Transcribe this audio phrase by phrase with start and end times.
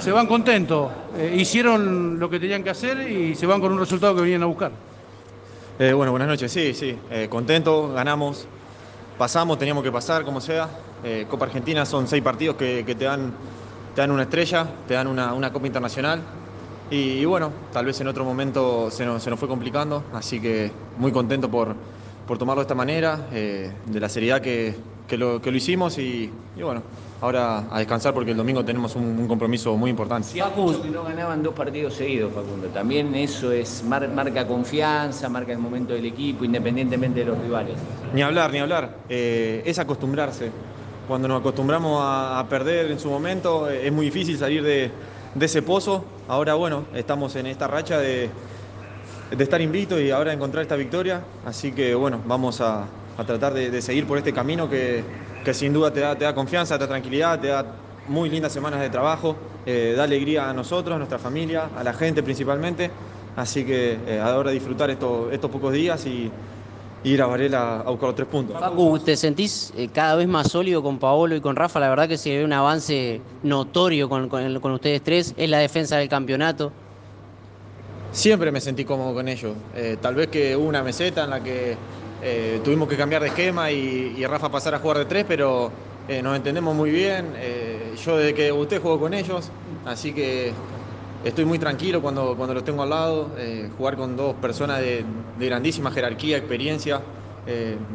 [0.00, 3.78] Se van contentos, eh, hicieron lo que tenían que hacer y se van con un
[3.78, 4.70] resultado que venían a buscar.
[5.78, 8.46] Eh, bueno, buenas noches, sí, sí, eh, contento, ganamos,
[9.18, 10.68] pasamos, teníamos que pasar, como sea.
[11.04, 13.32] Eh, Copa Argentina son seis partidos que, que te, dan,
[13.94, 16.22] te dan una estrella, te dan una, una Copa Internacional.
[16.90, 20.40] Y, y bueno, tal vez en otro momento se nos, se nos fue complicando, así
[20.40, 21.74] que muy contento por,
[22.26, 24.74] por tomarlo de esta manera, eh, de la seriedad que,
[25.06, 26.82] que lo, que lo hicimos y, y bueno,
[27.20, 30.28] ahora a descansar porque el domingo tenemos un, un compromiso muy importante.
[30.38, 32.68] Facu, que no ganaban dos partidos seguidos, Facundo.
[32.68, 37.74] También eso es mar- marca confianza, marca el momento del equipo, independientemente de los rivales.
[38.12, 38.96] Ni hablar, ni hablar.
[39.08, 40.50] Eh, es acostumbrarse.
[41.06, 44.90] Cuando nos acostumbramos a, a perder en su momento, eh, es muy difícil salir de,
[45.34, 46.04] de ese pozo.
[46.26, 48.28] Ahora, bueno, estamos en esta racha de,
[49.30, 51.22] de estar invictos y ahora encontrar esta victoria.
[51.44, 52.86] Así que, bueno, vamos a,
[53.16, 55.02] a tratar de, de seguir por este camino que,
[55.44, 57.64] que sin duda te da, te da confianza, te da tranquilidad, te da
[58.08, 61.92] muy lindas semanas de trabajo, eh, da alegría a nosotros, a nuestra familia, a la
[61.92, 62.90] gente principalmente.
[63.36, 66.30] Así que eh, ahora disfrutar estos, estos pocos días y,
[67.04, 68.58] ir a Varela a buscar los tres puntos.
[68.58, 71.78] Facu, ¿te sentís eh, cada vez más sólido con Paolo y con Rafa?
[71.78, 75.32] La verdad que se ve un avance notorio con, con ustedes tres.
[75.36, 76.72] Es la defensa del campeonato.
[78.10, 79.54] Siempre me sentí cómodo con ellos.
[79.76, 81.76] Eh, tal vez que hubo una meseta en la que
[82.28, 85.70] eh, tuvimos que cambiar de esquema y, Rafa pasar a jugar de tres, pero
[86.08, 87.34] eh, nos entendemos muy bien.
[87.36, 89.48] Eh, yo desde que debuté juego con ellos,
[89.84, 90.52] así que
[91.24, 93.30] estoy muy tranquilo cuando, cuando los tengo al lado.
[93.78, 95.04] Jugar con dos personas de,
[95.38, 97.00] grandísima jerarquía, experiencia,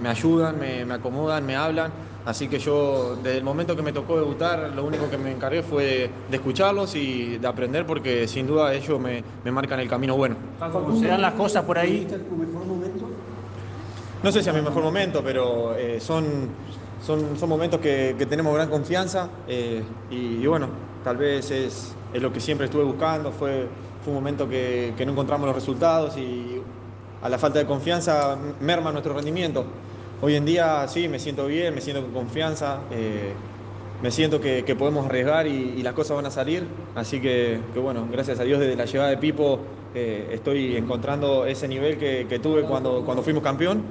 [0.00, 1.92] me ayudan, me, me acomodan, me hablan.
[2.24, 5.62] Así que yo, desde el momento que me tocó debutar, lo único que me encargué
[5.62, 10.16] fue de escucharlos y de aprender, porque sin duda ellos me, me marcan el camino
[10.16, 10.36] bueno.
[10.98, 12.06] ¿Se dan las cosas por ahí?
[14.24, 16.48] No sé si a mi mejor momento, pero eh, son,
[17.04, 20.68] son, son momentos que, tenemos gran confianza eh, y, bueno,
[21.04, 23.68] tal vez es, es lo que siempre estuve buscando, fue,
[24.02, 26.58] fue un momento que, no encontramos los resultados y
[27.20, 29.66] a la falta de confianza merma nuestro rendimiento.
[30.22, 33.34] Hoy en día sí, me siento bien, me siento con confianza, eh,
[34.02, 38.40] me siento que, podemos arriesgar y, las cosas van a salir, así que, bueno, gracias
[38.40, 39.60] a Dios desde la llegada de Pipo
[39.94, 43.82] estoy encontrando ese nivel que, que tuve cuando, cuando fuimos campeón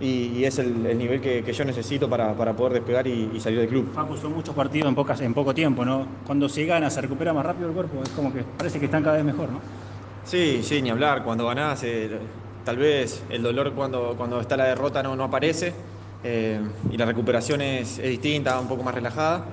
[0.00, 0.06] y,
[0.38, 3.40] y es el, el nivel que, que yo necesito para, para poder despegar y, y
[3.40, 3.92] salir del club.
[3.92, 6.06] Facu, son muchos partidos en, pocas, en poco tiempo, ¿no?
[6.26, 9.02] Cuando se gana, se recupera más rápido el cuerpo, es como que parece que están
[9.02, 9.60] cada vez mejor, ¿no?
[10.24, 11.24] Sí, sí, ni hablar.
[11.24, 12.10] Cuando ganás, eh,
[12.64, 15.74] tal vez el dolor cuando, cuando está la derrota no, no aparece
[16.22, 16.60] eh,
[16.92, 19.46] y la recuperación es, es distinta, un poco más relajada.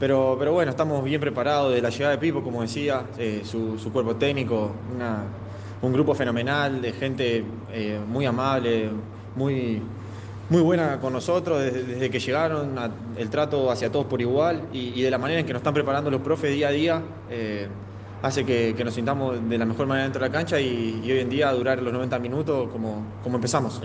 [0.00, 3.78] Pero, pero bueno, estamos bien preparados de la llegada de Pipo, como decía, eh, su,
[3.78, 5.24] su cuerpo técnico, una-
[5.82, 8.90] un grupo fenomenal de gente eh, muy amable,
[9.36, 9.82] muy,
[10.50, 14.62] muy buena con nosotros desde, desde que llegaron, a- el trato hacia todos por igual
[14.72, 17.02] y, y de la manera en que nos están preparando los profes día a día.
[17.30, 17.68] eh,
[18.20, 21.12] hace que, que nos sintamos de la mejor manera dentro de la cancha y, y
[21.12, 23.80] hoy en día durar los 90 minutos como, como empezamos.